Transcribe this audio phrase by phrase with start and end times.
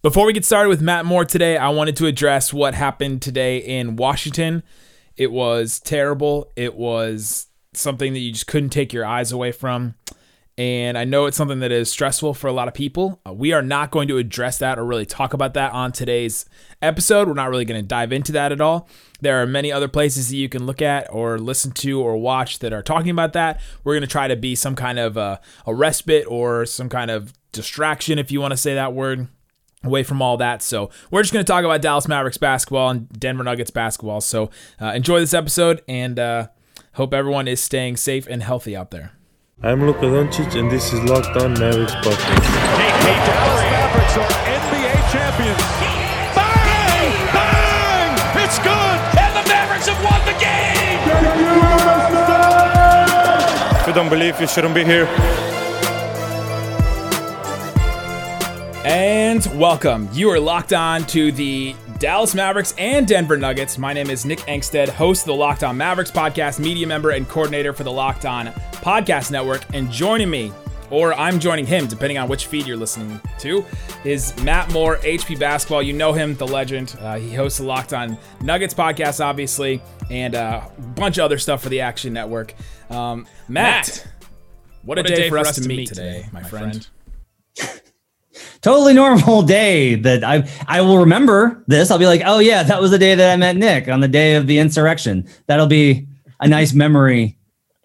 [0.00, 3.58] Before we get started with Matt Moore today, I wanted to address what happened today
[3.58, 4.62] in Washington.
[5.16, 6.52] It was terrible.
[6.54, 9.96] It was something that you just couldn't take your eyes away from.
[10.56, 13.20] And I know it's something that is stressful for a lot of people.
[13.26, 16.46] Uh, we are not going to address that or really talk about that on today's
[16.80, 17.26] episode.
[17.26, 18.88] We're not really going to dive into that at all.
[19.20, 22.60] There are many other places that you can look at or listen to or watch
[22.60, 23.60] that are talking about that.
[23.82, 27.10] We're going to try to be some kind of a, a respite or some kind
[27.10, 29.26] of distraction, if you want to say that word
[29.88, 30.62] away from all that.
[30.62, 34.20] So we're just going to talk about Dallas Mavericks basketball and Denver Nuggets basketball.
[34.20, 36.48] So uh, enjoy this episode and uh,
[36.94, 39.12] hope everyone is staying safe and healthy out there.
[39.60, 42.44] I'm Luka Doncic, and this is Locked On Mavericks podcast.
[42.78, 45.62] Hey, hey, Dallas Mavericks are NBA champions.
[46.38, 47.10] Bang!
[47.34, 48.12] Bang!
[48.44, 51.00] It's good, and the Mavericks have won the game.
[53.80, 55.08] If you don't believe, you shouldn't be here.
[58.84, 60.08] And welcome.
[60.12, 63.76] You are locked on to the Dallas Mavericks and Denver Nuggets.
[63.76, 67.28] My name is Nick Angstadt, host of the Locked On Mavericks podcast, media member, and
[67.28, 69.64] coordinator for the Locked On Podcast Network.
[69.74, 70.52] And joining me,
[70.90, 73.64] or I'm joining him, depending on which feed you're listening to,
[74.04, 75.82] is Matt Moore, HP Basketball.
[75.82, 76.96] You know him, the legend.
[77.00, 81.38] Uh, he hosts the Locked On Nuggets podcast, obviously, and uh, a bunch of other
[81.38, 82.54] stuff for the Action Network.
[82.90, 84.08] Um, Matt, Matt,
[84.84, 86.88] what, a, what day, day, for us, to meet today, today my, my friend.
[87.56, 87.82] friend
[88.62, 91.90] totally normal day that I I will remember this.
[91.90, 94.08] I'll be like, oh yeah, that was the day that I met Nick on the
[94.08, 95.28] day of the insurrection.
[95.46, 96.06] That'll be
[96.40, 97.38] a nice memory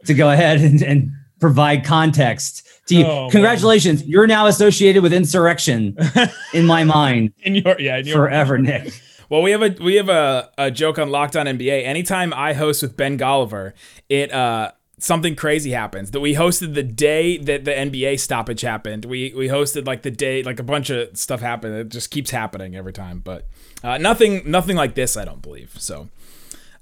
[0.06, 3.06] to go ahead and, and provide context to you.
[3.06, 4.10] Oh, Congratulations, man.
[4.10, 5.98] you're now associated with insurrection
[6.54, 7.34] in my mind.
[7.40, 8.94] in your yeah, in your forever, Nick.
[9.30, 11.86] Well, we have a we have a, a joke on Locked On NBA.
[11.86, 13.74] Anytime I host with Ben Golliver,
[14.10, 14.72] it uh
[15.04, 16.12] something crazy happens.
[16.12, 19.06] That we hosted the day that the NBA stoppage happened.
[19.06, 21.76] We we hosted like the day like a bunch of stuff happened.
[21.76, 23.20] It just keeps happening every time.
[23.20, 23.48] But
[23.84, 25.76] uh, nothing nothing like this, I don't believe.
[25.78, 26.10] So,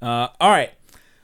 [0.01, 0.71] uh, all right.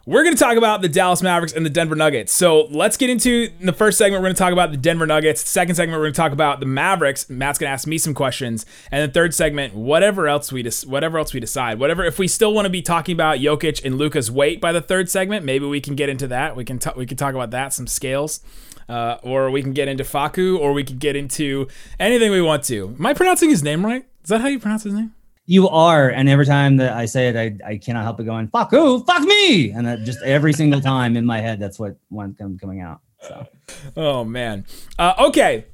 [0.08, 2.32] We're going to talk about the Dallas Mavericks and the Denver Nuggets.
[2.32, 4.22] So let's get into the first segment.
[4.22, 5.42] We're going to talk about the Denver Nuggets.
[5.42, 7.30] Second segment, we're going to talk about the Mavericks.
[7.30, 11.18] Matt's going to ask me some questions, and the third segment, whatever else we whatever
[11.18, 12.06] else we decide, whatever.
[12.06, 15.10] If we still want to be talking about Jokic and Luka's weight by the third
[15.10, 16.56] segment, maybe we can get into that.
[16.56, 18.40] We can t- we can talk about that, some scales.
[18.88, 21.68] Uh, or we can get into Facu, or we can get into
[22.00, 22.96] anything we want to.
[22.98, 24.06] Am I pronouncing his name right?
[24.24, 25.14] Is that how you pronounce his name?
[25.50, 28.50] You are, and every time that I say it, I, I cannot help but going
[28.50, 31.96] "fuck who, fuck me," and that just every single time in my head, that's what
[32.10, 33.00] one coming out.
[33.22, 33.48] So,
[33.96, 34.66] oh man,
[35.00, 35.66] uh, okay.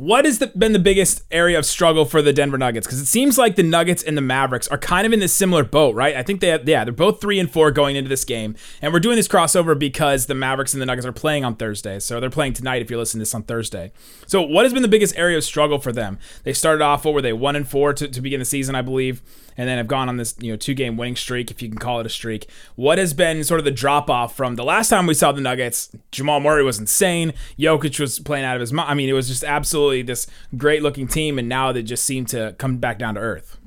[0.00, 2.86] What has the, been the biggest area of struggle for the Denver Nuggets?
[2.86, 5.62] Because it seems like the Nuggets and the Mavericks are kind of in this similar
[5.62, 6.16] boat, right?
[6.16, 8.94] I think they, have, yeah, they're both three and four going into this game, and
[8.94, 12.18] we're doing this crossover because the Mavericks and the Nuggets are playing on Thursday, so
[12.18, 12.80] they're playing tonight.
[12.80, 13.92] If you're listening to this on Thursday,
[14.26, 16.18] so what has been the biggest area of struggle for them?
[16.44, 18.80] They started off what were they one and four to, to begin the season, I
[18.80, 19.20] believe
[19.60, 21.76] and then have gone on this you know two game winning streak, if you can
[21.76, 22.48] call it a streak.
[22.76, 25.42] What has been sort of the drop off from the last time we saw the
[25.42, 25.94] Nuggets?
[26.10, 27.34] Jamal Murray was insane.
[27.58, 28.90] Jokic was playing out of his mind.
[28.90, 30.26] I mean, it was just absolutely this
[30.56, 33.58] great looking team, and now they just seem to come back down to earth.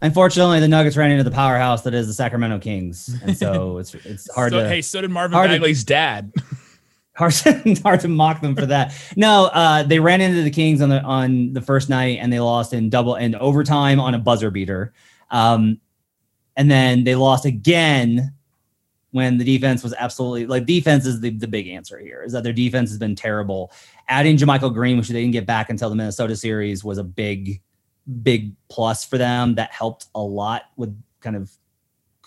[0.00, 3.94] Unfortunately, the Nuggets ran into the powerhouse that is the Sacramento Kings, and so it's
[3.94, 4.68] it's hard so, to.
[4.70, 6.32] Hey, so did Marvin Bagley's to, dad.
[7.14, 8.94] hard to, hard to mock them for that.
[9.16, 12.40] No, uh, they ran into the Kings on the on the first night and they
[12.40, 14.92] lost in double and overtime on a buzzer beater.
[15.30, 15.80] Um,
[16.56, 18.34] and then they lost again
[19.12, 22.42] when the defense was absolutely like defense is the, the big answer here is that
[22.42, 23.70] their defense has been terrible.
[24.08, 27.60] Adding JaMychal Green, which they didn't get back until the Minnesota series, was a big,
[28.22, 29.54] big plus for them.
[29.54, 31.50] That helped a lot with kind of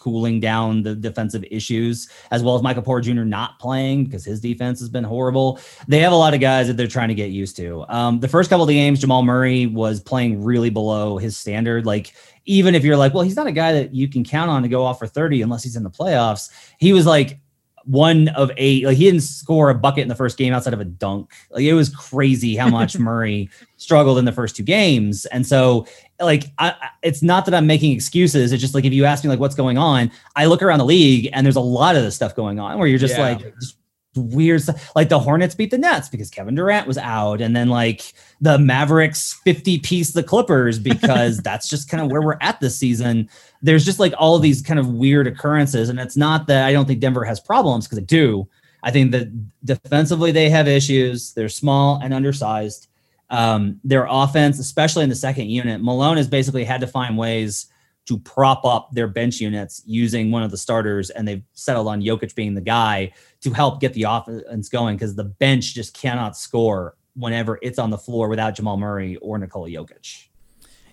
[0.06, 3.24] cooling down the defensive issues, as well as Michael Porter Jr.
[3.24, 5.60] not playing because his defense has been horrible.
[5.88, 7.84] They have a lot of guys that they're trying to get used to.
[7.90, 11.88] Um, the first couple of the games, Jamal Murray was playing really below his standard.
[11.88, 12.14] Like,
[12.46, 14.68] even if you're like, well, he's not a guy that you can count on to
[14.68, 17.40] go off for 30 unless he's in the playoffs, he was like
[17.86, 18.86] one of eight.
[18.86, 21.32] Like he didn't score a bucket in the first game outside of a dunk.
[21.50, 25.26] Like it was crazy how much Murray struggled in the first two games.
[25.28, 25.86] And so,
[26.20, 26.74] like, I,
[27.04, 28.52] it's not that I'm making excuses.
[28.52, 30.86] It's just like if you ask me like what's going on, I look around the
[30.86, 33.30] league and there's a lot of this stuff going on where you're just yeah.
[33.30, 33.78] like just
[34.16, 34.96] weird stuff.
[34.96, 38.58] Like the Hornets beat the Nets because Kevin Durant was out, and then like the
[38.58, 43.30] Mavericks 50 piece the Clippers because that's just kind of where we're at this season
[43.66, 45.90] there's just like all of these kind of weird occurrences.
[45.90, 48.48] And it's not that I don't think Denver has problems because they do.
[48.84, 49.28] I think that
[49.66, 51.34] defensively they have issues.
[51.34, 52.88] They're small and undersized.
[53.32, 57.66] Um, their offense, especially in the second unit, Malone has basically had to find ways
[58.06, 62.02] to prop up their bench units using one of the starters, and they've settled on
[62.02, 63.12] Jokic being the guy
[63.42, 67.90] to help get the offense going because the bench just cannot score whenever it's on
[67.90, 70.28] the floor without Jamal Murray or Nikola Jokic.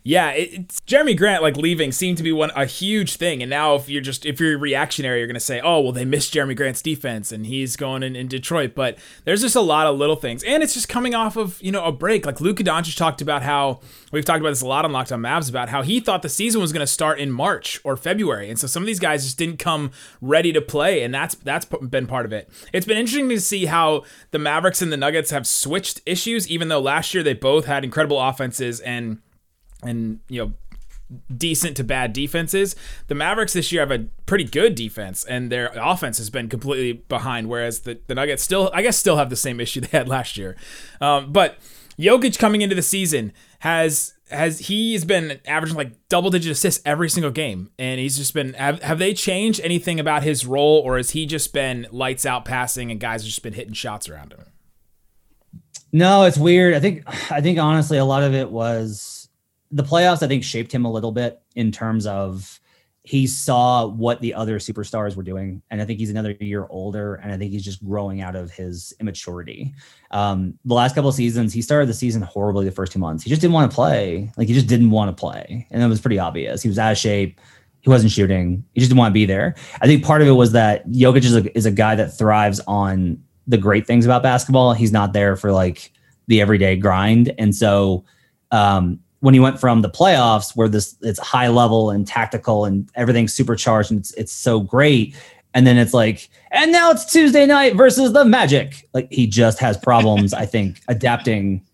[0.05, 3.77] Yeah, it's Jerami Grant like leaving seemed to be one a huge thing, and now
[3.77, 6.83] if you're just if you're reactionary, you're gonna say, oh well, they missed Jerami Grant's
[6.83, 8.75] defense and he's going in, in Detroit.
[8.75, 11.71] But there's just a lot of little things, and it's just coming off of you
[11.71, 12.27] know a break.
[12.27, 13.79] Like Luka Doncic talked about how
[14.11, 16.29] we've talked about this a lot on Locked On Mavs about how he thought the
[16.29, 19.39] season was gonna start in March or February, and so some of these guys just
[19.39, 22.51] didn't come ready to play, and that's that's been part of it.
[22.73, 24.03] It's been interesting to see how
[24.33, 27.85] the Mavericks and the Nuggets have switched issues, even though last year they both had
[27.85, 29.19] incredible offenses and
[29.83, 30.53] and you know
[31.37, 32.75] decent to bad defenses.
[33.09, 36.93] The Mavericks this year have a pretty good defense, and their offense has been completely
[37.09, 37.49] behind.
[37.49, 40.37] Whereas the, the Nuggets still, I guess, still have the same issue they had last
[40.37, 40.57] year.
[41.01, 41.59] Um, but
[41.99, 47.11] Jokic coming into the season has has he's been averaging like double digit assists every
[47.11, 48.55] single game, and he's just been.
[48.55, 52.45] Have, have they changed anything about his role, or has he just been lights out
[52.45, 54.45] passing and guys have just been hitting shots around him?
[55.93, 56.75] No, it's weird.
[56.75, 59.22] I think I think honestly, a lot of it was
[59.73, 62.61] the playoffs, I think, shaped him a little bit in terms of
[63.05, 65.61] he saw what the other superstars were doing.
[65.71, 67.17] And I think he's another year older.
[67.17, 69.75] And I think he's just growing out of his immaturity.
[70.13, 73.25] Um, the last couple of seasons, he started the season horribly the first two months.
[73.25, 74.31] He just didn't want to play.
[74.37, 75.67] Like he just didn't want to play.
[75.73, 76.63] And it was pretty obvious.
[76.63, 77.41] He was out of shape.
[77.81, 78.65] He wasn't shooting.
[78.75, 79.57] He just didn't want to be there.
[79.81, 82.61] I think part of it was that Jokic is a, is a guy that thrives
[82.69, 84.75] on the great things about basketball.
[84.75, 85.91] He's not there for like
[86.29, 87.35] the everyday grind.
[87.39, 88.05] And so,
[88.53, 92.91] um, when he went from the playoffs where this it's high level and tactical and
[92.97, 95.15] everything's supercharged and it's it's so great.
[95.55, 98.89] And then it's like and now it's Tuesday night versus the Magic.
[98.93, 101.65] Like he just has problems I think adapting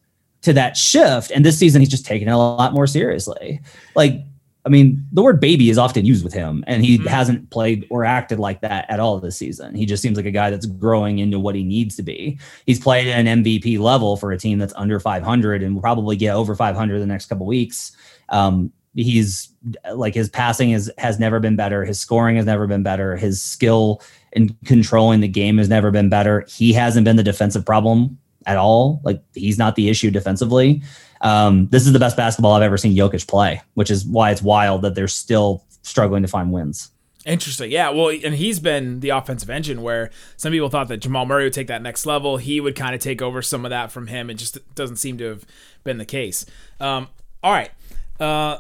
[0.43, 1.31] to that shift.
[1.31, 3.61] And this season he's just taking it a lot more seriously.
[3.97, 4.21] Like
[4.65, 7.07] I mean, the word baby is often used with him, and he mm-hmm.
[7.07, 9.75] hasn't played or acted like that at all this season.
[9.75, 12.39] He just seems like a guy that's growing into what he needs to be.
[12.67, 16.17] He's played at an MVP level for a team that's under 500 and will probably
[16.17, 17.93] get over 500 the next couple weeks.
[18.29, 19.49] Um, he's
[19.95, 21.85] like his passing is has never been better.
[21.85, 23.17] His scoring has never been better.
[23.17, 24.03] His skill
[24.33, 26.45] in controlling the game has never been better.
[26.49, 29.01] He hasn't been the defensive problem at all.
[29.05, 30.83] Like he's not the issue defensively.
[31.21, 34.43] Um, this is the best basketball I've ever seen Jokic play, which is why it's
[34.43, 36.91] wild that they're still struggling to find wins.
[37.27, 37.71] Interesting.
[37.71, 37.91] Yeah.
[37.91, 41.53] Well, and he's been the offensive engine where some people thought that Jamal Murray would
[41.53, 42.39] take that next level.
[42.39, 44.31] He would kind of take over some of that from him.
[44.31, 45.45] It just doesn't seem to have
[45.85, 46.47] been the case.
[46.81, 47.09] Um,
[47.43, 47.71] all right.
[48.19, 48.59] Uh,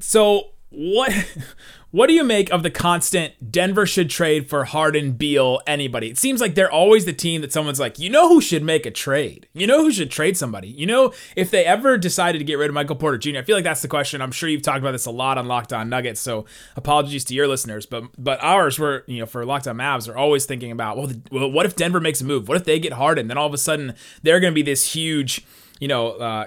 [0.00, 1.12] so what
[1.90, 6.08] what do you make of the constant Denver should trade for Harden, Beal, anybody?
[6.08, 8.86] It seems like they're always the team that someone's like, you know who should make
[8.86, 9.48] a trade?
[9.52, 10.68] You know who should trade somebody?
[10.68, 13.56] You know, if they ever decided to get rid of Michael Porter Jr., I feel
[13.56, 14.22] like that's the question.
[14.22, 16.44] I'm sure you've talked about this a lot on Locked On Nuggets, so
[16.76, 20.16] apologies to your listeners, but but ours were, you know, for Locked On Mavs are
[20.16, 22.46] always thinking about, well, the, well, what if Denver makes a move?
[22.46, 23.26] What if they get Harden?
[23.26, 25.44] Then all of a sudden they're going to be this huge,
[25.80, 26.44] you know, uh,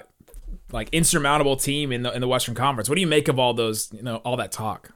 [0.72, 2.88] like insurmountable team in the in the Western Conference.
[2.88, 4.94] What do you make of all those, you know, all that talk?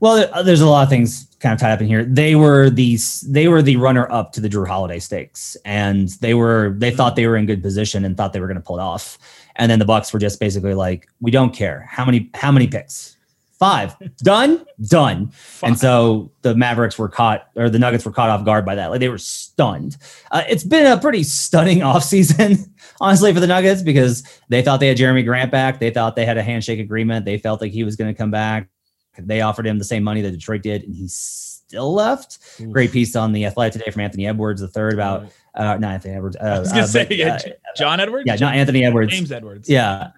[0.00, 2.04] Well, there's a lot of things kind of tied up in here.
[2.04, 6.34] They were these they were the runner up to the Jrue Holiday stakes, and they
[6.34, 8.78] were they thought they were in good position and thought they were going to pull
[8.78, 9.18] it off.
[9.56, 12.66] And then the Bucks were just basically like, we don't care how many how many
[12.66, 13.16] picks.
[13.58, 15.28] Five done, done.
[15.32, 15.68] Five.
[15.68, 18.86] And so the Mavericks were caught, or the Nuggets were caught off guard by that.
[18.86, 19.98] Like they were stunned.
[20.30, 22.70] Uh, it's been a pretty stunning offseason,
[23.02, 25.78] honestly, for the Nuggets because they thought they had Jerami Grant back.
[25.78, 27.26] They thought they had a handshake agreement.
[27.26, 28.70] They felt like he was going to come back.
[29.18, 32.38] They offered him the same money that Detroit did, and he still left.
[32.60, 32.70] Oof.
[32.70, 36.14] Great piece on the Athletic today from Anthony Edwards, the third about uh, not Anthony
[36.14, 36.36] Edwards.
[36.36, 38.24] Uh, I was gonna uh, say but, uh, John Edwards.
[38.26, 39.12] Yeah, not Anthony Edwards.
[39.12, 39.68] James Edwards.
[39.68, 40.10] Yeah,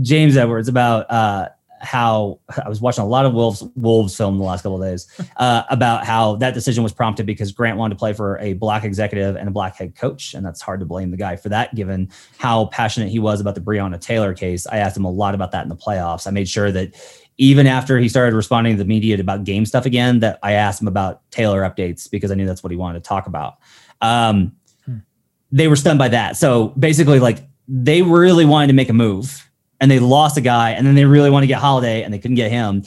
[0.00, 1.48] James Edwards about uh,
[1.80, 5.06] how I was watching a lot of Wolves Wolves film the last couple of days
[5.36, 8.84] uh, about how that decision was prompted because Grant wanted to play for a black
[8.84, 11.74] executive and a black head coach, and that's hard to blame the guy for that,
[11.74, 14.66] given how passionate he was about the Breonna Taylor case.
[14.66, 16.26] I asked him a lot about that in the playoffs.
[16.26, 16.94] I made sure that
[17.38, 20.80] even after he started responding to the media about game stuff again, that I asked
[20.80, 23.58] him about Taylor updates because I knew that's what he wanted to talk about.
[24.00, 24.98] Um, hmm.
[25.52, 26.36] They were stunned by that.
[26.36, 29.50] So basically, like they really wanted to make a move
[29.80, 32.18] and they lost a guy, and then they really want to get Holiday and they
[32.18, 32.84] couldn't get him.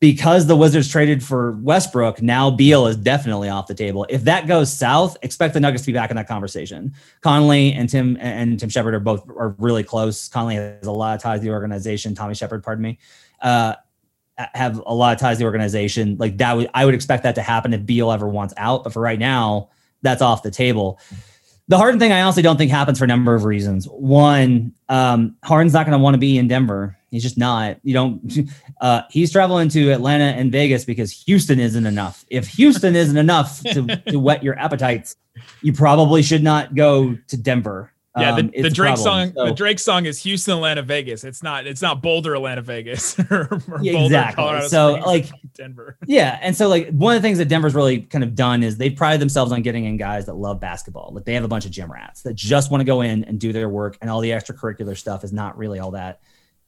[0.00, 4.06] Because the Wizards traded for Westbrook, now Beal is definitely off the table.
[4.10, 6.94] If that goes south, expect the Nuggets to be back in that conversation.
[7.22, 10.28] Connelly and Tim and Tim Sheppard are both are really close.
[10.28, 12.14] Connelly has a lot of ties to the organization.
[12.14, 12.98] Tommy Sheppard, pardon me
[13.42, 13.74] uh,
[14.54, 16.16] have a lot of ties to the organization.
[16.18, 18.84] Like that I would expect that to happen if Beal ever wants out.
[18.84, 19.70] But for right now,
[20.02, 20.98] that's off the table.
[21.68, 23.86] The Harden thing, I honestly don't think happens for a number of reasons.
[23.86, 26.96] One, um, Harden's not going to want to be in Denver.
[27.10, 27.78] He's just not.
[27.82, 28.50] You don't.
[28.80, 32.24] Uh, he's traveling to Atlanta and Vegas because Houston isn't enough.
[32.30, 35.14] If Houston isn't enough to, to whet your appetites,
[35.60, 39.32] you probably should not go to Denver Yeah, the, um, the Drake song.
[39.34, 41.24] So- the Drake song is Houston, Atlanta, Vegas.
[41.24, 41.66] It's not.
[41.66, 44.34] It's not Boulder, Atlanta, Vegas, or, or Yeah, Boulder, exactly.
[44.44, 45.96] Colorado So, Springs, like- Denver.
[46.06, 48.76] Yeah, and so like one of the things that Denver's really kind of done is
[48.76, 51.12] they pride themselves on getting in guys that love basketball.
[51.14, 53.38] Like they have a bunch of gym rats that just want to go in and
[53.40, 56.20] do their work, and all the extracurricular stuff is not really all that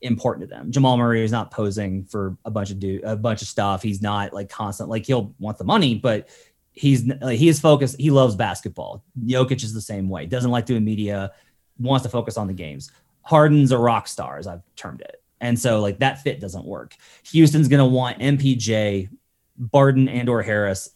[0.03, 0.71] important to them.
[0.71, 3.83] Jamal Murray is not posing for a bunch of do a bunch of stuff.
[3.83, 6.29] He's not like constant like he'll want the money, but
[6.75, 7.99] he's like he is focused.
[7.99, 9.03] He loves basketball.
[9.25, 10.27] Jokic is the same way.
[10.27, 11.33] Doesn't like doing media.
[11.79, 12.91] Wants to focus on the games.
[13.23, 15.23] Harden's a rock star, as I've termed it.
[15.41, 16.97] And so like that fit doesn't work.
[17.33, 19.09] Houston's gonna want MPJ,
[19.57, 20.91] Barton and or Harris,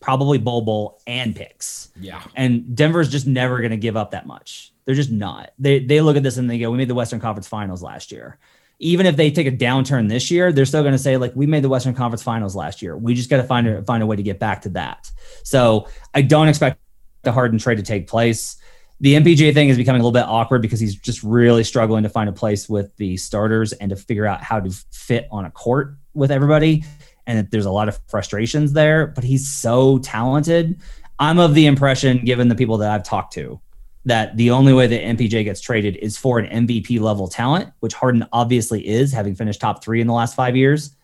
[0.00, 1.90] probably Bol and picks.
[2.00, 2.22] Yeah.
[2.34, 4.72] And Denver's just never gonna give up that much.
[4.84, 5.52] They're just not.
[5.58, 8.12] They they look at this and they go, We made the Western Conference finals last
[8.12, 8.38] year.
[8.84, 11.64] Even if they take a downturn this year, they're still gonna say, like, we made
[11.64, 12.98] the Western Conference finals last year.
[12.98, 15.10] We just gotta find a find a way to get back to that.
[15.42, 16.78] So I don't expect
[17.22, 18.58] the Harden trade to take place.
[19.00, 22.10] The MPJ thing is becoming a little bit awkward because he's just really struggling to
[22.10, 25.50] find a place with the starters and to figure out how to fit on a
[25.50, 26.84] court with everybody.
[27.26, 30.78] And there's a lot of frustrations there, but he's so talented.
[31.18, 33.60] I'm of the impression, given the people that I've talked to,
[34.04, 37.94] that the only way that MPJ gets traded is for an MVP level talent, which
[37.94, 40.94] Harden obviously is, having finished top three in the last five years.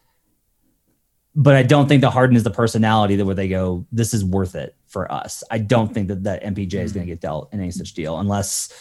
[1.35, 4.25] But I don't think that Harden is the personality that where they go, this is
[4.25, 5.43] worth it for us.
[5.51, 7.15] I don't think that that MPJ is going to mm.
[7.15, 8.73] get dealt in any such deal unless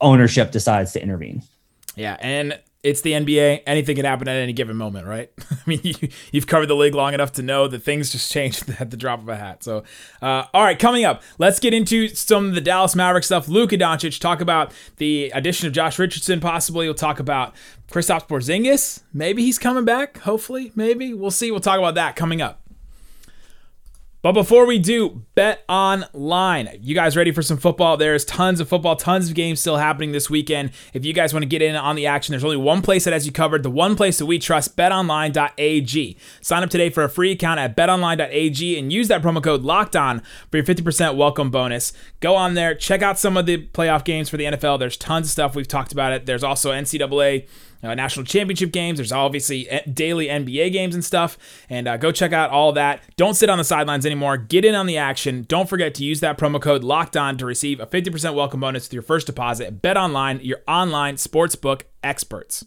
[0.00, 1.42] ownership decides to intervene.
[1.96, 3.62] Yeah, and it's the NBA.
[3.66, 5.28] Anything can happen at any given moment, right?
[5.50, 5.94] I mean, you,
[6.30, 9.20] you've covered the league long enough to know that things just change at the drop
[9.20, 9.64] of a hat.
[9.64, 9.82] So,
[10.22, 13.48] uh, all right, coming up, let's get into some of the Dallas Maverick stuff.
[13.48, 16.86] Luka Doncic, talk about the addition of Josh Richardson, possibly.
[16.86, 17.54] We'll talk about
[17.90, 19.02] Kristaps Porzingis.
[19.12, 20.18] Maybe he's coming back.
[20.18, 21.12] Hopefully, maybe.
[21.12, 21.50] We'll see.
[21.50, 22.65] We'll talk about that coming up.
[24.26, 26.80] But before we do, bet online.
[26.82, 27.96] You guys ready for some football?
[27.96, 30.72] There's tons of football, tons of games still happening this weekend.
[30.92, 33.12] If you guys want to get in on the action, there's only one place that
[33.12, 36.16] has you covered, the one place that we trust, betonline.ag.
[36.40, 39.94] Sign up today for a free account at betonline.ag and use that promo code locked
[39.94, 41.92] on for your 50% welcome bonus.
[42.18, 44.80] Go on there, check out some of the playoff games for the NFL.
[44.80, 45.54] There's tons of stuff.
[45.54, 46.26] We've talked about it.
[46.26, 47.46] There's also NCAA
[47.82, 48.98] uh, national championship games.
[48.98, 51.38] There's obviously eh, daily NBA games and stuff.
[51.68, 53.02] And uh, go check out all that.
[53.16, 54.36] Don't sit on the sidelines anymore.
[54.36, 55.44] Get in on the action.
[55.48, 58.86] Don't forget to use that promo code locked on to receive a 50% welcome bonus
[58.86, 59.82] with your first deposit.
[59.82, 62.64] Bet online, your online sportsbook experts.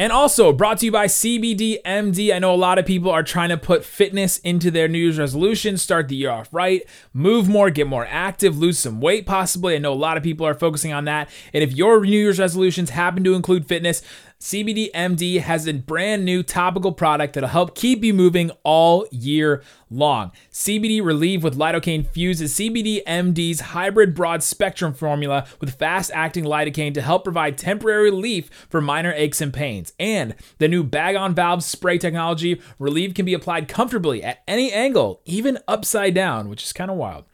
[0.00, 2.34] And also brought to you by CBD MD.
[2.34, 5.18] I know a lot of people are trying to put fitness into their New Year's
[5.18, 9.74] resolutions, start the year off right, move more, get more active, lose some weight possibly.
[9.74, 11.28] I know a lot of people are focusing on that.
[11.52, 14.00] And if your New Year's resolutions happen to include fitness,
[14.40, 19.62] CBD MD has a brand new topical product that'll help keep you moving all year
[19.90, 20.32] long.
[20.50, 26.94] CBD Relieve with lidocaine fuses CBD MD's hybrid broad spectrum formula with fast acting lidocaine
[26.94, 29.92] to help provide temporary relief for minor aches and pains.
[30.00, 34.72] And the new bag on valve spray technology, Relieve can be applied comfortably at any
[34.72, 37.26] angle, even upside down, which is kind of wild.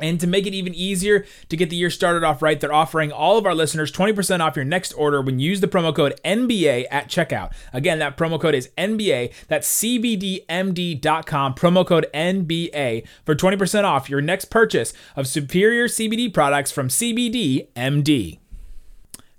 [0.00, 3.12] And to make it even easier to get the year started off right, they're offering
[3.12, 6.20] all of our listeners 20% off your next order when you use the promo code
[6.24, 7.52] NBA at checkout.
[7.72, 9.32] Again, that promo code is NBA.
[9.48, 16.70] That's CBDMD.com, promo code NBA for 20% off your next purchase of superior CBD products
[16.70, 18.38] from CBD MD.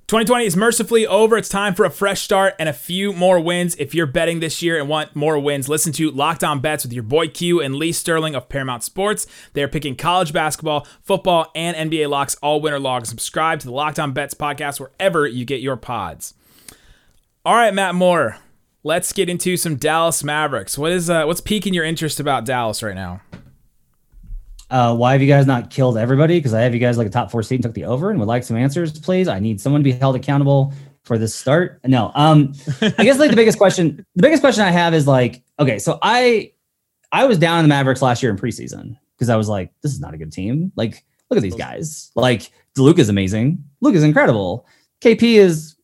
[0.08, 1.36] 2020 is mercifully over.
[1.36, 3.76] It's time for a fresh start and a few more wins.
[3.76, 6.94] If you're betting this year and want more wins, listen to Locked On Bets with
[6.94, 9.28] your boy Q and Lee Sterling of Paramount Sports.
[9.52, 13.04] They're picking college basketball, football, and NBA locks all winter long.
[13.04, 16.36] Subscribe to the Locked On Bets podcast wherever you get your pods.
[17.44, 18.38] All right, Matt Moore.
[18.86, 20.78] Let's get into some Dallas Mavericks.
[20.78, 23.20] What is uh, what's piquing your interest about Dallas right now?
[24.70, 26.38] Uh, why have you guys not killed everybody?
[26.38, 28.20] Because I have you guys like a top four seed and took the over and
[28.20, 29.28] would like some answers, please.
[29.28, 31.80] I need someone to be held accountable for this start.
[31.86, 35.42] No, um, I guess like the biggest question, the biggest question I have is like,
[35.58, 36.52] okay, so I,
[37.12, 39.94] I was down in the Mavericks last year in preseason because I was like, this
[39.94, 40.74] is not a good team.
[40.76, 42.12] Like, look at these guys.
[42.16, 43.64] Like, Luke is amazing.
[43.80, 44.68] Luke is incredible.
[45.02, 45.78] KP is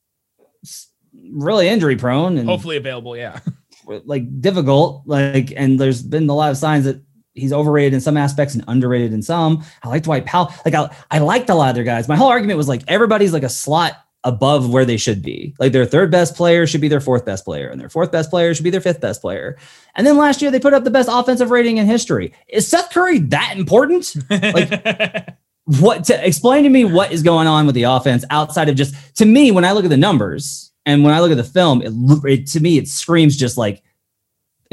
[1.31, 3.15] really injury prone and Hopefully available.
[3.15, 3.39] Yeah.
[3.85, 5.03] like difficult.
[5.05, 7.01] Like, and there's been a lot of signs that
[7.33, 9.63] he's overrated in some aspects and underrated in some.
[9.83, 10.53] I liked Dwight Powell.
[10.65, 12.07] Like I, I liked a lot of their guys.
[12.07, 15.53] My whole argument was like everybody's like a slot above where they should be.
[15.59, 18.29] Like their third best player should be their fourth best player, and their fourth best
[18.29, 19.57] player should be their fifth best player.
[19.95, 22.33] And then last year they put up the best offensive rating in history.
[22.47, 24.15] Is Seth Curry that important?
[24.29, 25.29] Like
[25.65, 29.15] what to explain to me what is going on with the offense outside of just
[29.15, 31.81] to me when I look at the numbers and when I look at the film,
[31.81, 31.93] it,
[32.25, 33.83] it to me it screams just like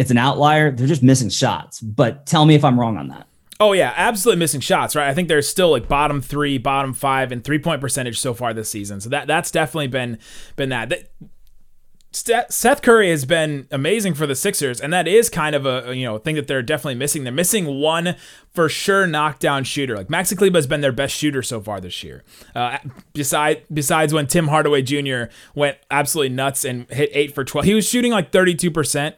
[0.01, 0.71] it's an outlier.
[0.71, 1.79] They're just missing shots.
[1.81, 3.27] But tell me if I'm wrong on that.
[3.61, 5.07] Oh yeah, absolutely missing shots, right?
[5.07, 8.55] I think they're still like bottom three, bottom five, and three point percentage so far
[8.55, 9.03] this season.
[9.03, 10.19] So that that's definitely been
[10.57, 10.89] been that.
[10.89, 11.11] that
[12.13, 16.07] Seth Curry has been amazing for the Sixers, and that is kind of a you
[16.07, 17.25] know thing that they're definitely missing.
[17.25, 18.17] They're missing one
[18.55, 19.95] for sure knockdown shooter.
[19.95, 22.25] Like Maxi Kleber has been their best shooter so far this year.
[22.55, 22.79] Uh,
[23.13, 25.25] besides besides when Tim Hardaway Jr.
[25.55, 29.17] went absolutely nuts and hit eight for twelve, he was shooting like thirty two percent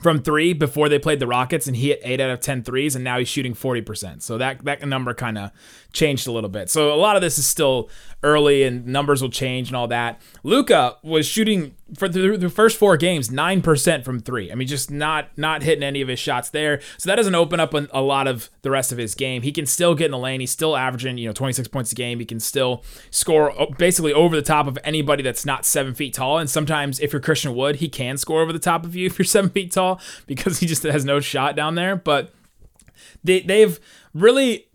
[0.00, 2.94] from three before they played the Rockets, and he hit eight out of 10 threes,
[2.94, 4.22] and now he's shooting 40%.
[4.22, 5.50] So that, that number kind of
[5.92, 6.70] changed a little bit.
[6.70, 7.90] So a lot of this is still
[8.22, 10.20] early, and numbers will change and all that.
[10.42, 14.50] Luka was shooting for the, first four games, nine percent from three.
[14.52, 16.80] I mean, just not not hitting any of his shots there.
[16.98, 19.42] So that doesn't open up a lot of the rest of his game.
[19.42, 20.40] He can still get in the lane.
[20.40, 22.18] He's still averaging you know 26 points a game.
[22.18, 26.14] He can still score uh, basically over the top of anybody that's not seven feet
[26.14, 26.38] tall.
[26.38, 29.18] And sometimes if you're Christian Wood, he can score over the top of you if
[29.18, 31.96] you're seven feet tall because he just has no shot down there.
[31.96, 32.32] But
[33.24, 33.78] they they've
[34.14, 34.68] really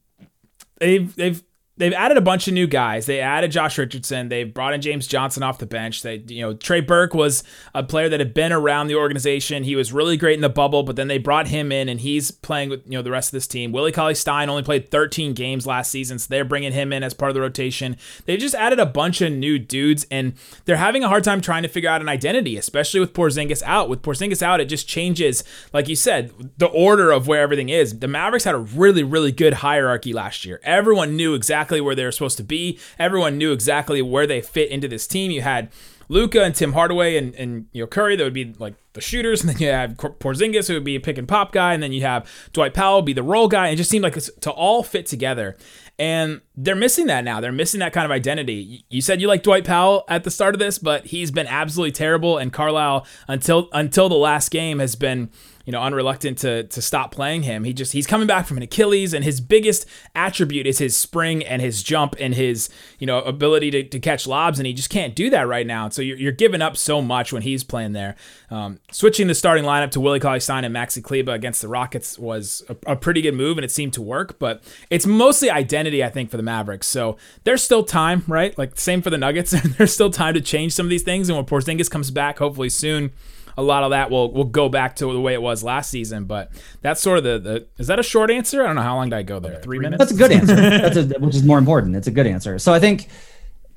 [0.79, 1.43] they've they've
[1.77, 3.05] they've added a bunch of new guys.
[3.05, 4.29] They added Josh Richardson.
[4.29, 6.01] They've brought in James Johnson off the bench.
[6.01, 9.63] They, you know, Trey Burke was a player that had been around the organization.
[9.63, 12.31] He was really great in the bubble, but then they brought him in, and he's
[12.31, 13.71] playing with you know the rest of this team.
[13.71, 17.13] Willie Cauley Stein only played 13 games last season, so they're bringing him in as
[17.13, 17.97] part of the rotation.
[18.25, 20.33] They just added a bunch of new dudes, and
[20.65, 23.89] they're having a hard time trying to figure out an identity, especially with Porzingis out.
[23.89, 27.99] With Porzingis out, it just changes, like you said, the order of where everything is.
[27.99, 30.61] The Mavericks had a really, really good hierarchy last year.
[30.63, 32.79] Everyone knew exactly exactly where they were supposed to be.
[32.99, 35.31] Everyone knew exactly where they fit into this team.
[35.31, 35.69] You had
[36.09, 39.41] Luka and Tim Hardaway and, and you know Curry that would be like the shooters,
[39.43, 41.91] and then you have Porzingis who would be a pick and pop guy, and then
[41.91, 43.69] you have Dwight Powell be the role guy.
[43.69, 45.57] It just seemed like it's to all fit together,
[45.97, 47.41] and they're missing that now.
[47.41, 48.85] They're missing that kind of identity.
[48.89, 51.93] You said you like Dwight Powell at the start of this, but he's been absolutely
[51.93, 55.31] terrible, and Carlisle until until the last game has been
[55.65, 57.63] you know, unreluctant to to stop playing him.
[57.63, 61.43] He just he's coming back from an Achilles, and his biggest attribute is his spring
[61.43, 62.69] and his jump and his
[62.99, 65.89] you know ability to, to catch lobs, and he just can't do that right now.
[65.89, 68.15] So you're, you're giving up so much when he's playing there.
[68.51, 72.19] Um, switching the starting lineup to Willie Cauley Stein and Maxi Kleber against the Rockets
[72.19, 74.37] was a, a pretty good move, and it seemed to work.
[74.37, 76.87] But it's mostly identity, I think, for the Mavericks.
[76.87, 78.55] So there's still time, right?
[78.57, 79.51] Like same for the Nuggets.
[79.77, 82.69] there's still time to change some of these things, and when Porzingis comes back, hopefully
[82.69, 83.11] soon
[83.57, 86.25] a lot of that will will go back to the way it was last season.
[86.25, 88.63] But that's sort of the, the is that a short answer?
[88.63, 89.59] I don't know how long did I go there.
[89.61, 89.99] Three minutes.
[89.99, 90.55] That's a good answer.
[90.55, 91.95] That's a, which is more important.
[91.95, 92.59] It's a good answer.
[92.59, 93.07] So I think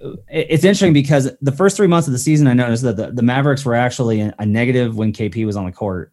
[0.04, 3.10] uh, it's interesting because the first three months of the season, I noticed that the,
[3.10, 6.12] the Mavericks were actually a negative when KP was on the court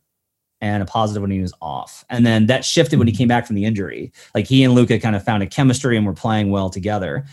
[0.62, 2.06] and a positive when he was off.
[2.10, 4.12] And then that shifted when he came back from the injury.
[4.34, 7.25] Like he and Luka kind of found a chemistry and were playing well together.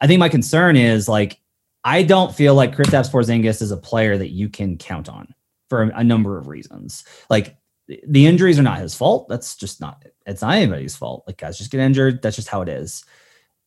[0.00, 1.40] I think my concern is like
[1.84, 5.33] I don't feel like Kristaps Porzingis is a player that you can count on
[5.68, 7.04] for a number of reasons.
[7.30, 9.28] Like the injuries are not his fault.
[9.28, 11.24] That's just not it's not anybody's fault.
[11.26, 12.22] Like guys just get injured.
[12.22, 13.04] That's just how it is.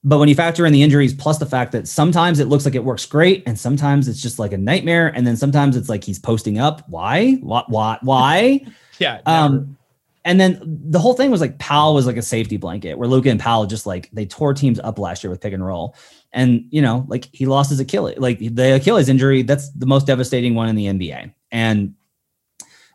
[0.03, 2.75] But when you factor in the injuries plus the fact that sometimes it looks like
[2.75, 6.03] it works great and sometimes it's just like a nightmare and then sometimes it's like
[6.03, 6.87] he's posting up.
[6.87, 7.33] Why?
[7.35, 8.65] What why why?
[8.99, 9.21] yeah.
[9.25, 9.45] Never.
[9.45, 9.77] Um
[10.25, 13.29] and then the whole thing was like Powell was like a safety blanket where Luka
[13.29, 15.95] and Powell just like they tore teams up last year with pick and roll.
[16.33, 20.05] And you know, like he lost his Achilles, like the Achilles injury, that's the most
[20.05, 21.33] devastating one in the NBA.
[21.51, 21.93] And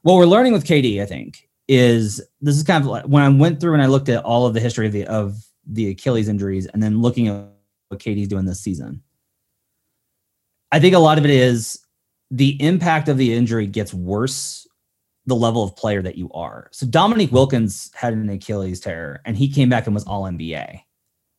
[0.02, 3.28] what we're learning with KD, I think, is this is kind of like when I
[3.28, 5.36] went through and I looked at all of the history of the of
[5.66, 7.48] the Achilles injuries and then looking at
[7.88, 9.02] what KD's doing this season.
[10.72, 11.78] I think a lot of it is
[12.30, 14.66] the impact of the injury gets worse
[15.26, 16.68] the level of player that you are.
[16.72, 20.80] So Dominique Wilkins had an Achilles tear and he came back and was all NBA,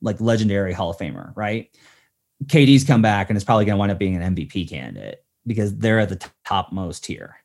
[0.01, 1.69] like legendary Hall of Famer, right?
[2.45, 5.77] KD's come back and is probably going to wind up being an MVP candidate because
[5.77, 7.35] they're at the top most tier.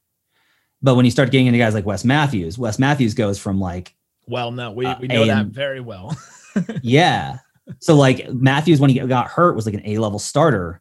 [0.80, 3.94] But when you start getting into guys like Wes Matthews, Wes Matthews goes from like
[4.26, 6.16] well, no, we, we know uh, that very well.
[6.82, 7.38] yeah.
[7.80, 10.80] So like Matthews, when he got hurt, was like an A level starter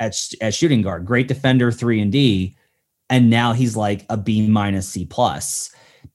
[0.00, 2.56] at at shooting guard, great defender, three and D,
[3.10, 5.70] and now he's like a B minus C plus.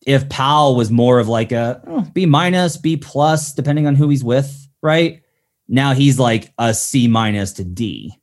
[0.06, 4.10] If Powell was more of like a oh, B minus, B plus, depending on who
[4.10, 5.22] he's with, right?
[5.68, 8.21] Now he's like a C minus to D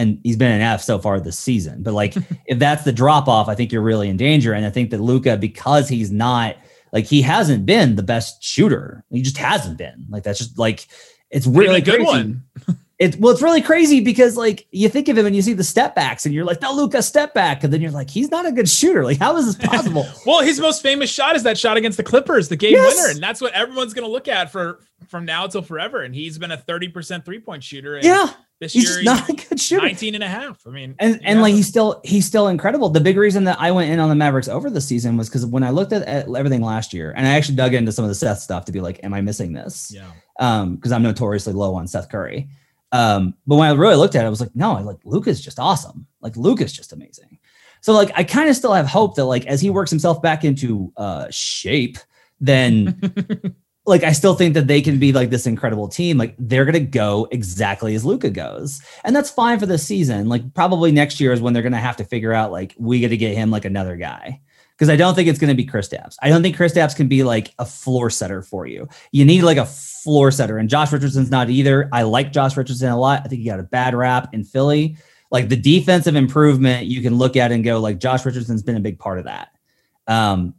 [0.00, 1.82] and he's been an F so far this season.
[1.82, 4.54] But like, if that's the drop off, I think you're really in danger.
[4.54, 6.56] And I think that Luka, because he's not
[6.92, 10.06] like he hasn't been the best shooter, he just hasn't been.
[10.08, 10.88] Like that's just like
[11.30, 12.06] it's really good crazy.
[12.06, 12.44] one.
[13.00, 15.64] It's well, it's really crazy because like you think of him and you see the
[15.64, 18.44] step backs and you're like, no, Luka, step back, and then you're like, he's not
[18.44, 19.04] a good shooter.
[19.04, 20.06] Like, how is this possible?
[20.26, 22.94] well, his most famous shot is that shot against the Clippers, the game yes.
[22.94, 26.02] winner, and that's what everyone's gonna look at for from now till forever.
[26.02, 27.94] And he's been a 30% three point shooter.
[27.96, 29.86] And yeah This He's year, just not a good shooter.
[29.86, 30.60] 19 and a half.
[30.66, 32.90] I mean, and and like he's still he's still incredible.
[32.90, 35.46] The big reason that I went in on the Mavericks over the season was because
[35.46, 38.10] when I looked at, at everything last year, and I actually dug into some of
[38.10, 39.90] the Seth stuff to be like, am I missing this?
[39.94, 40.10] yeah.
[40.38, 42.50] Um, because I'm notoriously low on Seth Curry.
[42.92, 45.40] Um, but when I really looked at it, I was like, no, I like Luka's
[45.40, 46.06] just awesome.
[46.20, 47.38] Like Luka's just amazing.
[47.80, 50.44] So like I kind of still have hope that like as he works himself back
[50.44, 51.96] into uh shape,
[52.40, 53.54] then
[53.86, 56.18] like I still think that they can be like this incredible team.
[56.18, 60.28] Like they're gonna go exactly as Luka goes, and that's fine for this season.
[60.28, 63.08] Like probably next year is when they're gonna have to figure out like we got
[63.08, 64.40] to get him like another guy
[64.72, 66.16] because I don't think it's gonna be Kristaps.
[66.20, 68.88] I don't think Kristaps can be like a floor setter for you.
[69.12, 71.88] You need like a floor setter, and Josh Richardson's not either.
[71.90, 73.22] I like Josh Richardson a lot.
[73.24, 74.98] I think he got a bad rap in Philly.
[75.30, 78.80] Like the defensive improvement, you can look at and go like Josh Richardson's been a
[78.80, 79.50] big part of that.
[80.06, 80.54] Um,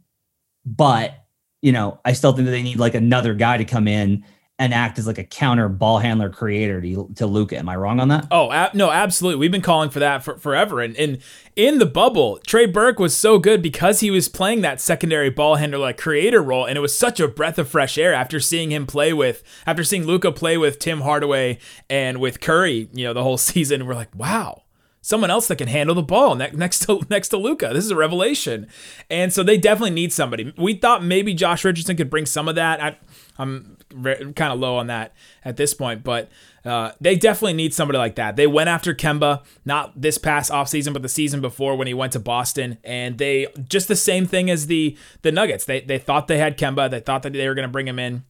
[0.64, 1.21] but
[1.62, 4.24] you know, I still think that they need like another guy to come in
[4.58, 7.56] and act as like a counter ball handler creator to, to Luka.
[7.58, 8.26] Am I wrong on that?
[8.30, 9.40] Oh ab- no, absolutely.
[9.40, 10.80] We've been calling for that for forever.
[10.80, 11.18] And, and
[11.56, 15.56] in the bubble, Trey Burke was so good because he was playing that secondary ball
[15.56, 18.70] handler like creator role, and it was such a breath of fresh air after seeing
[18.70, 21.58] him play with after seeing Luka play with Tim Hardaway
[21.90, 22.88] and with Curry.
[22.92, 23.86] You know, the whole season.
[23.86, 24.61] We're like, wow.
[25.04, 27.70] Someone else that can handle the ball ne- next to next to Luka.
[27.72, 28.68] This is a revelation,
[29.10, 30.54] and so they definitely need somebody.
[30.56, 32.80] We thought maybe Josh Richardson could bring some of that.
[32.80, 32.96] I,
[33.36, 35.12] I'm re- kind of low on that
[35.44, 36.30] at this point, but
[36.64, 38.36] uh, they definitely need somebody like that.
[38.36, 42.12] They went after Kemba, not this past offseason, but the season before when he went
[42.12, 45.64] to Boston, and they just the same thing as the the Nuggets.
[45.64, 47.98] They they thought they had Kemba, they thought that they were going to bring him
[47.98, 48.24] in.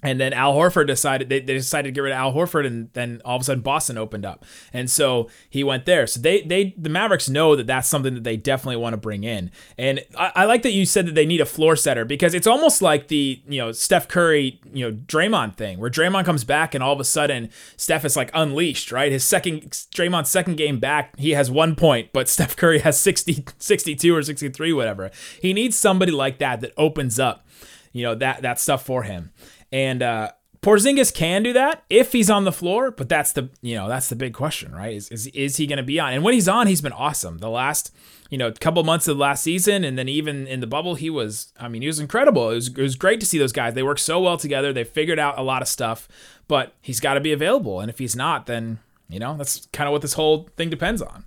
[0.00, 2.88] And then Al Horford decided they, they decided to get rid of Al Horford, and
[2.92, 6.06] then all of a sudden Boston opened up, and so he went there.
[6.06, 9.24] So they they the Mavericks know that that's something that they definitely want to bring
[9.24, 9.50] in.
[9.76, 12.46] And I, I like that you said that they need a floor setter because it's
[12.46, 16.76] almost like the you know Steph Curry you know Draymond thing where Draymond comes back
[16.76, 19.10] and all of a sudden Steph is like unleashed, right?
[19.10, 23.46] His second Draymond's second game back, he has one point, but Steph Curry has 60,
[23.58, 25.10] 62 or 63, whatever.
[25.42, 27.44] He needs somebody like that that opens up
[27.92, 29.32] you know that that stuff for him.
[29.72, 33.76] And uh, Porzingis can do that if he's on the floor, but that's the you
[33.76, 34.94] know that's the big question, right?
[34.94, 36.12] Is is, is he going to be on?
[36.12, 37.38] And when he's on, he's been awesome.
[37.38, 37.94] The last
[38.28, 41.52] you know couple months of last season, and then even in the bubble, he was
[41.60, 42.50] I mean he was incredible.
[42.50, 43.74] It was it was great to see those guys.
[43.74, 44.72] They work so well together.
[44.72, 46.08] They figured out a lot of stuff,
[46.48, 47.80] but he's got to be available.
[47.80, 51.00] And if he's not, then you know that's kind of what this whole thing depends
[51.00, 51.24] on.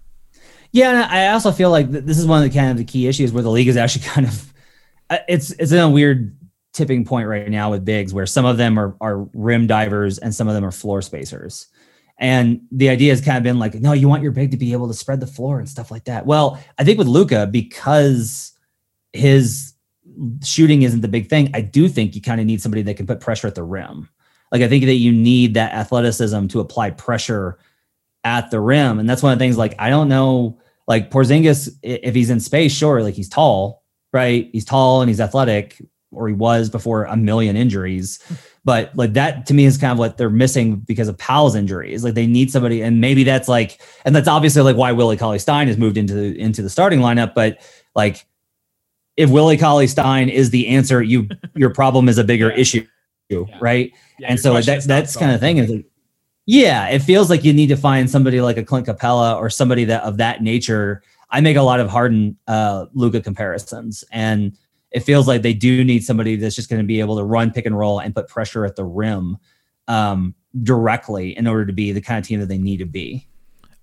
[0.74, 3.08] Yeah, and I also feel like this is one of the kind of the key
[3.08, 4.54] issues where the league is actually kind of
[5.10, 6.36] uh, it's it's in a weird
[6.74, 10.34] tipping point right now with bigs where some of them are are rim divers and
[10.34, 11.68] some of them are floor spacers.
[12.18, 14.74] And the idea has kind of been like, no, you want your big to be
[14.74, 16.26] able to spread the floor and stuff like that.
[16.28, 18.52] Well, I think with Luka, because
[19.12, 19.74] his
[20.44, 23.08] shooting isn't the big thing, I do think you kind of need somebody that can
[23.08, 24.08] put pressure at the rim.
[24.52, 27.58] Like I think that you need that athleticism to apply pressure
[28.24, 29.00] at the rim.
[29.00, 32.40] And that's one of the things like I don't know, like Porzingis, if he's in
[32.40, 34.50] space, sure, like he's tall, right?
[34.52, 35.82] He's tall and he's athletic,
[36.12, 38.20] or he was before a million injuries.
[38.64, 42.04] But like that to me is kind of what they're missing because of Powell's injuries.
[42.04, 45.40] Like they need somebody, and maybe that's like, and that's obviously like why Willie Cauley
[45.40, 47.34] Stein has moved into the into the starting lineup.
[47.34, 47.60] But
[47.96, 48.26] like
[49.18, 52.58] if Willie Cauley Stein is the answer, you your problem is a bigger Yeah.
[52.58, 52.86] issue,
[53.60, 53.92] right?
[54.20, 55.86] Yeah, and so like, that that's kind of thing is like,
[56.46, 59.86] yeah, it feels like you need to find somebody like a Clint Capela or somebody
[59.86, 61.02] that of that nature.
[61.32, 64.56] I make a lot of Harden uh Luka comparisons and
[64.92, 67.52] it feels like they do need somebody that's just going to be able to run
[67.52, 69.38] pick and roll and put pressure at the rim
[69.88, 73.28] um directly in order to be the kind of team that they need to be.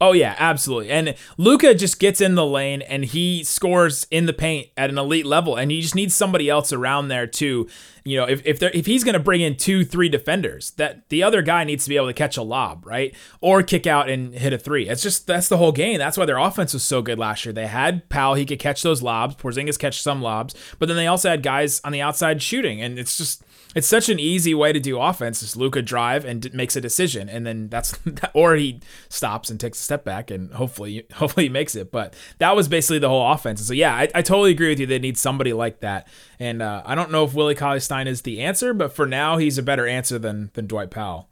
[0.01, 0.91] Oh yeah, absolutely.
[0.91, 4.99] And Luka just gets in the lane and he scores in the paint at an
[4.99, 5.57] elite level.
[5.57, 7.69] And you just need somebody else around there too.
[8.05, 11.25] You know, if if, if he's going to bring in two, three defenders, that the
[11.25, 14.33] other guy needs to be able to catch a lob, right, or kick out and
[14.35, 14.89] hit a three.
[14.89, 15.99] It's just that's the whole game.
[15.99, 17.53] That's why their offense was so good last year.
[17.53, 19.35] They had Powell, he could catch those lobs.
[19.35, 22.99] Porzingis catch some lobs, but then they also had guys on the outside shooting, and
[22.99, 23.43] it's just
[23.75, 25.41] it's such an easy way to do offense.
[25.41, 27.99] Just Luka drive and d- makes a decision, and then that's
[28.35, 31.91] or he stops and takes a step back, and hopefully hopefully he makes it.
[31.91, 33.65] But that was basically the whole offense.
[33.65, 34.87] So yeah, I, I totally agree with you.
[34.87, 38.23] They need somebody like that, and uh, I don't know if Willie Cauley Stein is
[38.23, 41.29] the answer, but for now he's a better answer than than Dwight Powell.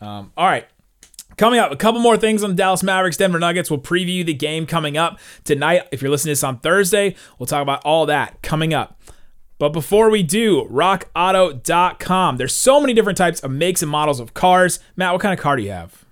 [0.00, 0.66] Um, all right.
[1.36, 3.68] Coming up, a couple more things on the Dallas Mavericks, Denver Nuggets.
[3.68, 5.82] We'll preview the game coming up tonight.
[5.90, 9.00] If you're listening to this on Thursday, we'll talk about all that coming up.
[9.58, 12.36] But before we do, rockauto.com.
[12.36, 14.80] There's so many different types of makes and models of cars.
[14.96, 16.04] Matt, what kind of car do you have?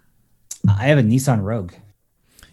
[0.68, 1.72] I have a Nissan Rogue.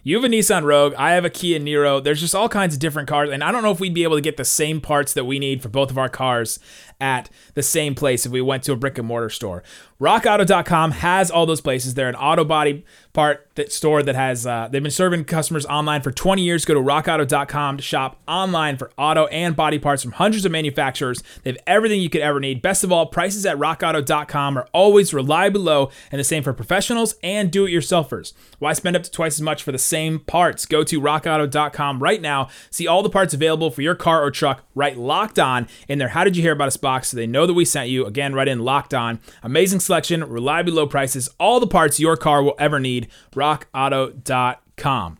[0.02, 0.94] You have a Nissan Rogue.
[0.94, 2.02] I have a Kia Niro.
[2.02, 4.16] There's just all kinds of different cars, and I don't know if we'd be able
[4.16, 6.58] to get the same parts that we need for both of our cars
[7.00, 9.62] at the same place if we went to a brick and mortar store.
[10.00, 11.94] RockAuto.com has all those places.
[11.94, 16.00] They're an auto body part that store that has uh, they've been serving customers online
[16.00, 16.64] for 20 years.
[16.64, 21.22] Go to RockAuto.com to shop online for auto and body parts from hundreds of manufacturers.
[21.42, 22.62] They have everything you could ever need.
[22.62, 27.14] Best of all, prices at RockAuto.com are always reliably low, and the same for professionals
[27.22, 28.32] and do-it-yourselfers.
[28.58, 30.64] Why spend up to twice as much for the same parts?
[30.64, 32.48] Go to RockAuto.com right now.
[32.70, 34.64] See all the parts available for your car or truck.
[34.74, 36.08] Right, locked on in there.
[36.08, 38.04] How Did You Hear About Us box, so they know that we sent you.
[38.04, 39.20] Again, right in locked on.
[39.44, 43.08] Amazing selection, reliably low prices, all the parts your car will ever need.
[43.32, 45.18] RockAuto.com.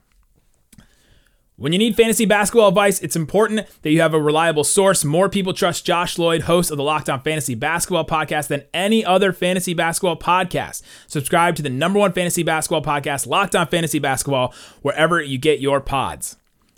[1.56, 5.04] When you need fantasy basketball advice, it's important that you have a reliable source.
[5.04, 9.04] More people trust Josh Lloyd, host of the Locked On Fantasy Basketball Podcast, than any
[9.04, 10.82] other fantasy basketball podcast.
[11.06, 15.60] Subscribe to the number one fantasy basketball podcast, Locked On Fantasy Basketball, wherever you get
[15.60, 16.36] your pods.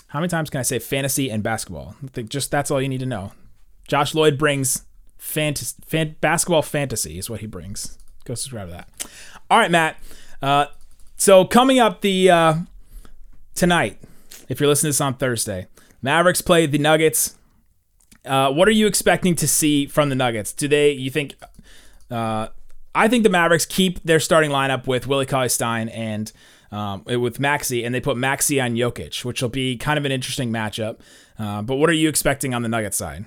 [0.08, 1.94] How many times can I say fantasy and basketball?
[2.28, 3.32] Just that's all you need to know.
[3.92, 4.86] Josh Lloyd brings
[6.22, 7.98] basketball fantasy is what he brings.
[8.24, 8.88] Go subscribe to that.
[9.50, 9.98] All right, Matt.
[10.40, 10.64] Uh,
[11.18, 12.54] so coming up the uh,
[13.54, 14.00] tonight,
[14.48, 15.66] if you're listening to this on Thursday,
[16.00, 17.36] Mavericks play the Nuggets.
[18.24, 20.54] Uh, what are you expecting to see from the Nuggets?
[20.54, 20.92] Do they?
[20.92, 21.34] You think?
[22.10, 22.48] Uh,
[22.94, 26.32] I think the Mavericks keep their starting lineup with Willie Cauley Stein and
[26.70, 30.12] um, with Maxi, and they put Maxi on Jokic, which will be kind of an
[30.12, 31.00] interesting matchup.
[31.38, 33.26] Uh, but what are you expecting on the Nuggets side?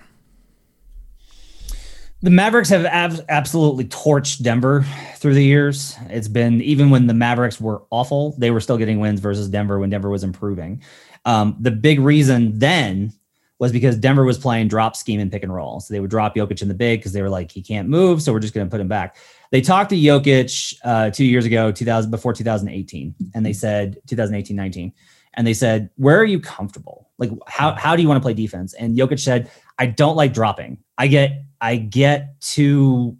[2.25, 4.83] The Mavericks have ab- absolutely torched Denver
[5.17, 5.95] through the years.
[6.09, 9.77] It's been even when the Mavericks were awful, they were still getting wins versus Denver
[9.77, 10.81] when Denver was improving.
[11.25, 13.13] Um, the big reason then
[13.59, 15.79] was because Denver was playing drop scheme and pick and roll.
[15.81, 18.23] So they would drop Jokic in the big because they were like, he can't move,
[18.23, 19.17] so we're just going to put him back.
[19.51, 24.57] They talked to Jokic uh, two years ago, 2000 before 2018, and they said 2018,
[24.57, 24.91] 19,
[25.35, 27.11] and they said, where are you comfortable?
[27.19, 28.73] Like, how how do you want to play defense?
[28.73, 30.79] And Jokic said, I don't like dropping.
[30.97, 33.17] I get I get too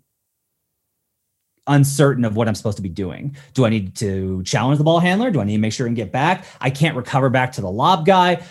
[1.67, 3.35] uncertain of what I'm supposed to be doing.
[3.53, 5.31] Do I need to challenge the ball handler?
[5.31, 6.45] Do I need to make sure and get back?
[6.61, 8.43] I can't recover back to the lob guy.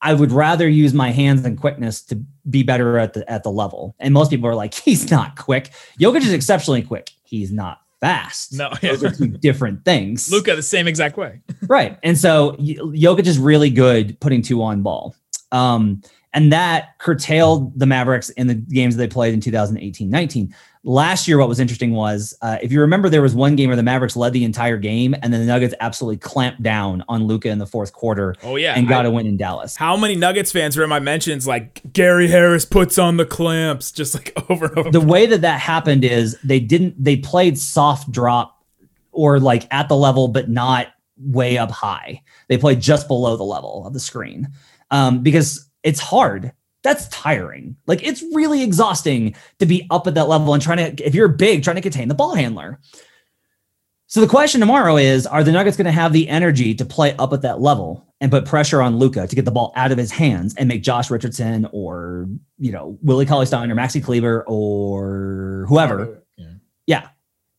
[0.00, 2.16] I would rather use my hands and quickness to
[2.50, 3.94] be better at the at the level.
[4.00, 5.70] And most people are like, he's not quick.
[6.00, 7.10] Jokic is exceptionally quick.
[7.22, 8.52] He's not fast.
[8.52, 8.90] No, yeah.
[8.90, 10.30] those are two different things.
[10.30, 11.40] Luka the same exact way.
[11.68, 11.98] right.
[12.02, 15.14] And so Jokic is really good putting two on ball.
[15.52, 16.02] Um,
[16.34, 20.54] and that curtailed the Mavericks in the games they played in 2018 19.
[20.84, 23.76] Last year, what was interesting was uh, if you remember, there was one game where
[23.76, 27.50] the Mavericks led the entire game, and then the Nuggets absolutely clamped down on Luka
[27.50, 28.34] in the fourth quarter.
[28.42, 29.76] Oh yeah, and got I, a win in Dallas.
[29.76, 33.92] How many Nuggets fans were in my mentions like Gary Harris puts on the clamps,
[33.92, 34.90] just like over and over?
[34.90, 38.64] The way that that happened is they didn't they played soft drop
[39.12, 42.22] or like at the level, but not way up high.
[42.48, 44.48] They played just below the level of the screen
[44.90, 47.76] um, because it's hard that's tiring.
[47.86, 51.28] Like it's really exhausting to be up at that level and trying to, if you're
[51.28, 52.80] big, trying to contain the ball handler.
[54.06, 57.16] So the question tomorrow is: Are the Nuggets going to have the energy to play
[57.16, 59.96] up at that level and put pressure on Luka to get the ball out of
[59.96, 64.44] his hands and make Josh Richardson or you know Willie Cauley Stein or Maxi Kleber
[64.46, 66.50] or whoever, yeah.
[66.86, 67.08] yeah,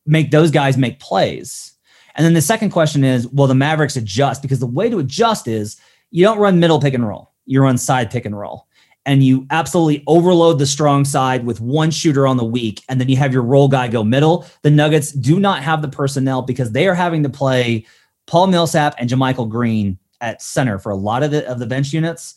[0.05, 1.71] make those guys make plays?
[2.15, 4.43] And then the second question is: Will the Mavericks adjust?
[4.43, 5.77] Because the way to adjust is
[6.11, 8.67] you don't run middle pick and roll; you run side pick and roll
[9.05, 13.09] and you absolutely overload the strong side with one shooter on the weak, and then
[13.09, 14.45] you have your roll guy go middle.
[14.61, 17.85] The Nuggets do not have the personnel because they are having to play
[18.27, 21.91] Paul Millsap and JaMychal Green at center for a lot of the of the bench
[21.91, 22.35] units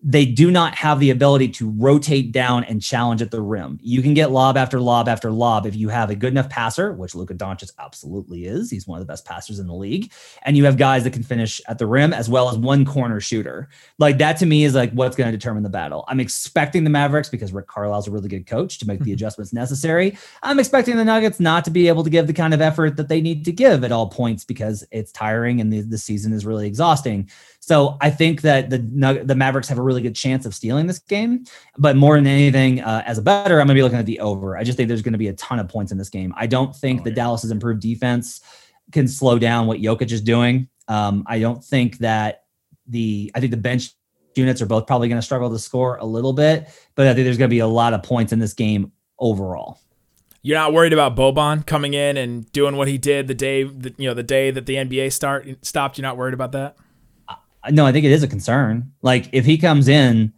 [0.00, 3.80] they do not have the ability to rotate down and challenge at the rim.
[3.82, 6.92] You can get lob after lob after lob if you have a good enough passer,
[6.92, 8.70] which Luka Doncic absolutely is.
[8.70, 11.24] He's one of the best passers in the league, and you have guys that can
[11.24, 13.68] finish at the rim as well as one corner shooter.
[13.98, 16.04] Like that to me is like what's going to determine the battle.
[16.06, 19.52] I'm expecting the Mavericks because Rick Carlisle's a really good coach to make the adjustments
[19.52, 20.16] necessary.
[20.44, 23.08] I'm expecting the Nuggets not to be able to give the kind of effort that
[23.08, 26.46] they need to give at all points because it's tiring and the, the season is
[26.46, 27.28] really exhausting.
[27.68, 31.00] So I think that the the Mavericks have a really good chance of stealing this
[31.00, 31.44] game.
[31.76, 34.20] But more than anything, uh, as a better, I'm going to be looking at the
[34.20, 34.56] over.
[34.56, 36.32] I just think there's going to be a ton of points in this game.
[36.34, 37.16] I don't think oh, the yeah.
[37.16, 38.40] Dallas's improved defense
[38.90, 40.66] can slow down what Jokic is doing.
[40.88, 42.44] Um, I don't think that
[42.86, 43.90] the I think the bench
[44.34, 47.26] units are both probably going to struggle to score a little bit, but I think
[47.26, 49.78] there's going to be a lot of points in this game overall.
[50.40, 54.00] You're not worried about Boban coming in and doing what he did the day that
[54.00, 55.98] you know the day that the NBA start stopped.
[55.98, 56.78] You're not worried about that
[57.70, 58.92] no, I think it is a concern.
[59.02, 60.32] Like if he comes in,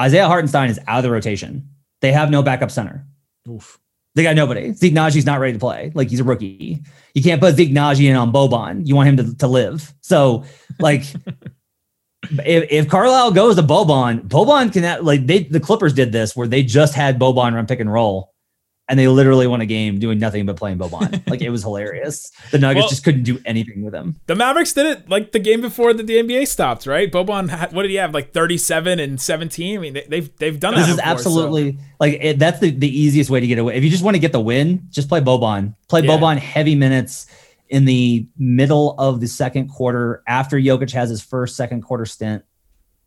[0.00, 1.68] Isaiah Hartenstein is out of the rotation.
[2.00, 3.06] They have no backup center.
[3.48, 3.78] Oof.
[4.14, 4.72] They got nobody.
[4.72, 5.90] Zeke Nnaji's not ready to play.
[5.94, 6.82] Like he's a rookie.
[7.14, 8.86] You can't put Zeke Naji in on Boban.
[8.86, 9.92] You want him to, to live.
[10.02, 10.44] So
[10.78, 11.02] like
[12.22, 16.46] if, if Carlisle goes to Boban, Boban can like they the Clippers did this where
[16.46, 18.33] they just had Boban run pick and roll
[18.88, 21.26] and they literally won a game doing nothing but playing Boban.
[21.30, 22.30] like it was hilarious.
[22.50, 24.16] The Nuggets Well- just couldn't do anything with him.
[24.26, 27.10] The Mavericks did it like the game before that the NBA stopped, right?
[27.10, 28.12] Boban, had, what did he have?
[28.12, 29.76] Like 37 and 17.
[29.76, 30.90] I mean, they, they've they've done This that.
[30.90, 33.74] is before, so- absolutely like it, that's the, the easiest way to get away.
[33.76, 35.74] If you just want to get the win, just play Boban.
[35.88, 36.18] Play Yeah.
[36.18, 37.26] Boban heavy minutes
[37.70, 42.44] in the middle of the second quarter after Jokic has his first second quarter stint,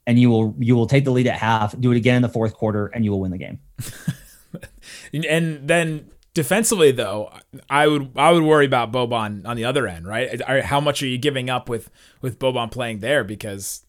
[0.08, 1.80] and you will you will take the lead at half.
[1.80, 3.60] Do it again in the fourth quarter, and you will win the game.
[5.14, 7.32] And then defensively, though,
[7.70, 10.42] I would I would worry about Boban on the other end, right?
[10.64, 11.90] How much are you giving up with
[12.22, 13.24] with Boban playing there?
[13.24, 13.84] Because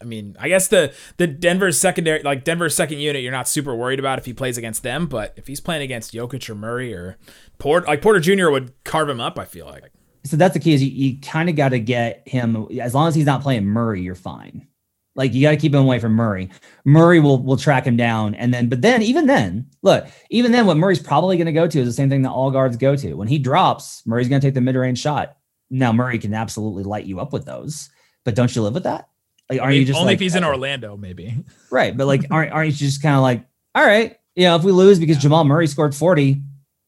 [0.00, 3.74] I mean, I guess the the Denver's secondary, like Denver's second unit, you're not super
[3.74, 6.92] worried about if he plays against them, but if he's playing against Jokic or Murray
[6.92, 7.18] or
[7.58, 8.50] Port, like Porter Jr.
[8.50, 9.38] would carve him up.
[9.38, 9.92] I feel like.
[10.24, 13.08] So that's the key is you, you kind of got to get him as long
[13.08, 14.68] as he's not playing Murray, you're fine.
[15.14, 16.48] Like you got to keep him away from Murray.
[16.84, 20.66] Murray will will track him down, and then but then even then, look, even then,
[20.66, 22.96] what Murray's probably going to go to is the same thing that all guards go
[22.96, 23.14] to.
[23.14, 25.36] When he drops, Murray's going to take the mid range shot.
[25.70, 27.90] Now Murray can absolutely light you up with those,
[28.24, 29.08] but don't you live with that?
[29.50, 31.44] Like, aren't you just only like, if he's in Orlando, maybe.
[31.70, 31.94] right?
[31.94, 33.44] But like, aren't aren't you just kind of like,
[33.74, 36.40] all right, you know, if we lose because Jamal Murray scored forty,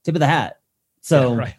[0.05, 0.61] tip of the hat.
[1.03, 1.55] So Yeah, right.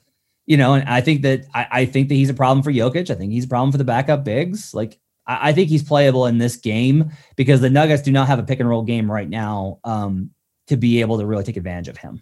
[0.48, 3.12] you know, and I think that I, I think that he's a problem for Jokic.
[3.12, 4.74] I think he's a problem for the backup bigs.
[4.74, 8.40] Like I, I think he's playable in this game because the Nuggets do not have
[8.40, 10.32] a pick and roll game right now um,
[10.68, 12.22] to be able to really take advantage of him.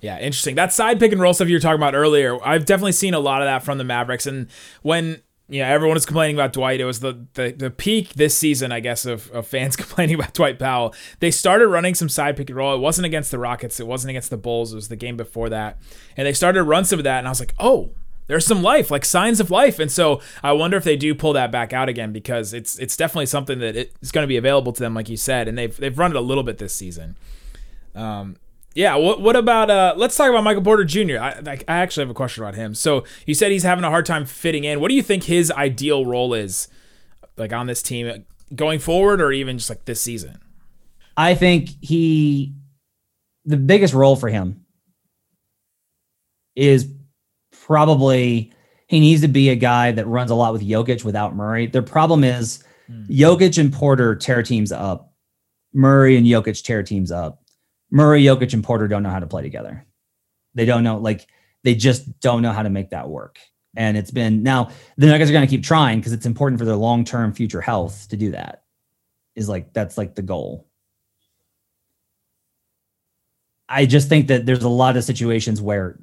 [0.00, 0.54] Yeah, interesting.
[0.54, 3.18] That side pick and roll stuff you were talking about earlier, I've definitely seen a
[3.18, 4.26] lot of that from the Mavericks.
[4.26, 4.48] And
[4.82, 8.36] when you know everyone was complaining about Dwight, it was the the, the peak this
[8.36, 10.94] season, I guess, of, of fans complaining about Dwight Powell.
[11.20, 12.74] They started running some side pick and roll.
[12.74, 15.48] It wasn't against the Rockets, it wasn't against the Bulls, it was the game before
[15.48, 15.78] that.
[16.16, 17.92] And they started to run some of that, and I was like, oh,
[18.26, 19.78] there's some life, like signs of life.
[19.78, 22.96] And so I wonder if they do pull that back out again because it's it's
[22.96, 25.76] definitely something that it's going to be available to them, like you said, and they've
[25.76, 27.16] they've run it a little bit this season.
[27.94, 28.36] Um,
[28.74, 28.96] yeah.
[28.96, 29.70] What What about?
[29.70, 31.18] Uh, let's talk about Michael Porter Jr.
[31.18, 32.74] I, I I actually have a question about him.
[32.74, 34.80] So you said he's having a hard time fitting in.
[34.80, 36.68] What do you think his ideal role is,
[37.36, 40.38] like on this team going forward, or even just like this season?
[41.16, 42.52] I think he,
[43.46, 44.66] the biggest role for him
[46.54, 46.92] is
[47.66, 48.52] probably
[48.86, 51.66] he needs to be a guy that runs a lot with Jokic without Murray.
[51.66, 53.02] Their problem is hmm.
[53.10, 55.12] Jokic and Porter tear teams up.
[55.72, 57.42] Murray and Jokic tear teams up.
[57.90, 59.84] Murray, Jokic, and Porter don't know how to play together.
[60.54, 61.26] They don't know, like,
[61.64, 63.38] they just don't know how to make that work.
[63.76, 66.64] And it's been now the Nuggets are going to keep trying because it's important for
[66.64, 68.62] their long term future health to do that.
[69.34, 70.66] Is like, that's like the goal.
[73.68, 75.98] I just think that there's a lot of situations where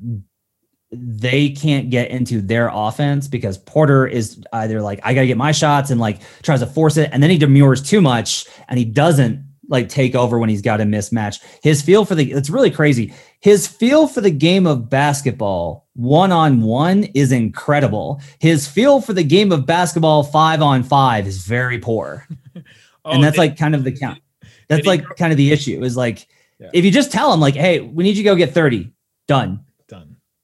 [0.95, 5.38] they can't get into their offense because Porter is either like, I got to get
[5.38, 7.10] my shots and like tries to force it.
[7.13, 10.82] And then he demurs too much and he doesn't like take over when he's got
[10.82, 11.39] a mismatch.
[11.63, 13.13] His feel for the, it's really crazy.
[13.39, 18.21] His feel for the game of basketball one on one is incredible.
[18.39, 22.27] His feel for the game of basketball five on five is very poor.
[23.06, 24.21] Oh, and that's they- like kind of the count.
[24.69, 26.25] That's did he like kind of the issue is like,
[26.58, 26.69] Yeah.
[26.71, 28.93] if you just tell him like, Hey, we need you to go get 30
[29.27, 29.65] done done.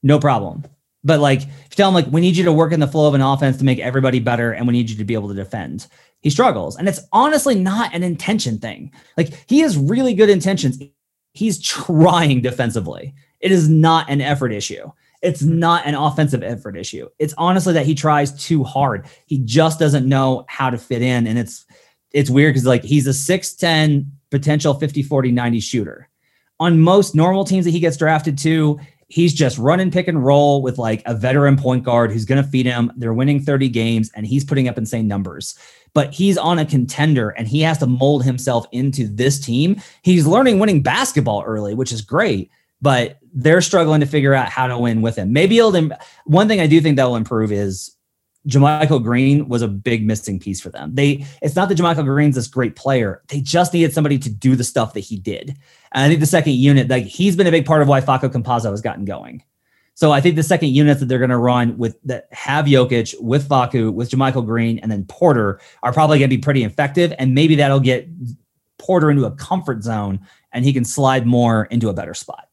[0.02, 0.64] No problem.
[1.02, 3.08] But like, if you tell him like, we need you to work in the flow
[3.08, 5.34] of an offense to make everybody better, and we need you to be able to
[5.34, 5.86] defend,
[6.20, 6.76] he struggles.
[6.76, 8.92] And it's honestly not an intention thing.
[9.16, 10.78] Like, he has really good intentions.
[11.32, 13.14] He's trying defensively.
[13.40, 14.90] It is not an effort issue.
[15.22, 17.08] It's not an offensive effort issue.
[17.18, 19.06] It's honestly that he tries too hard.
[19.26, 21.26] He just doesn't know how to fit in.
[21.26, 21.66] And it's
[22.12, 26.08] it's weird because like he's a 6'10 potential 50, 40, 90 shooter.
[26.58, 28.80] On most normal teams that he gets drafted to,
[29.10, 32.48] he's just running pick and roll with like a veteran point guard who's going to
[32.48, 32.92] feed him.
[32.96, 35.58] They're winning 30 games and he's putting up insane numbers.
[35.92, 39.82] But he's on a contender and he has to mold himself into this team.
[40.02, 44.68] He's learning winning basketball early, which is great, but they're struggling to figure out how
[44.68, 45.32] to win with him.
[45.32, 45.90] Maybe he'll,
[46.24, 47.96] one thing I do think that will improve is
[48.48, 50.94] JaMychal Green was a big missing piece for them.
[50.94, 53.22] They it's not that JaMychal Green's this great player.
[53.28, 55.56] They just needed somebody to do the stuff that he did.
[55.92, 58.30] And I think the second unit, like he's been a big part of why Facu
[58.30, 59.42] Campazzo has gotten going.
[59.94, 63.14] So I think the second units that they're going to run with that have Jokic
[63.20, 67.12] with Facu, with JaMychal Green, and then Porter are probably going to be pretty effective.
[67.18, 68.08] And maybe that'll get
[68.78, 70.20] Porter into a comfort zone
[70.52, 72.48] and he can slide more into a better spot.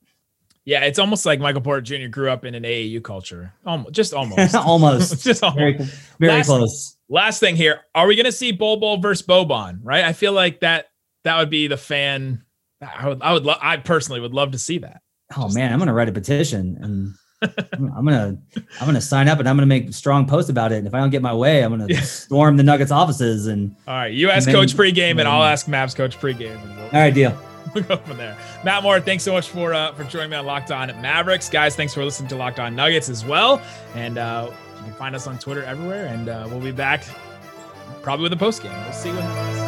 [0.67, 2.09] Yeah, it's almost like Michael Porter Jr.
[2.09, 3.53] grew up in an AAU culture.
[3.65, 4.53] Almost, just almost.
[4.55, 5.23] almost.
[5.23, 5.57] just almost.
[5.57, 5.73] Very,
[6.19, 6.97] very Last- close.
[7.07, 9.79] Last thing here, are we going to see Bol Bol versus Boban?
[9.81, 10.03] Right?
[10.03, 10.87] I feel like that
[11.23, 12.43] that would be the fan.
[12.81, 15.01] I would, I would, lo- I personally would love to see that.
[15.37, 17.13] Oh man, I'm gonna write a petition and
[17.73, 18.37] I'm gonna
[18.79, 20.79] I'm gonna sign up and I'm gonna make strong posts about it.
[20.79, 22.01] And if I don't get my way, I'm gonna Yeah.
[22.01, 25.67] storm the Nuggets offices and All right, you ask And Coach pregame, and I'll ask
[25.67, 26.61] Mavs Coach pregame.
[26.61, 27.37] And we'll, all right, deal.
[27.77, 28.37] We'll go from there.
[28.63, 31.75] Matt Moore, thanks so much for uh, for joining me on Locked On Mavericks, guys.
[31.75, 33.61] Thanks for listening to Locked On Nuggets as well.
[33.95, 36.05] And uh, you can find us on Twitter everywhere.
[36.07, 37.03] And uh, we'll be back
[38.01, 38.71] probably with a post game.
[38.83, 39.66] We'll see what happens.